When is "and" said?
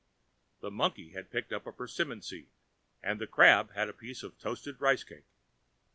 3.03-3.21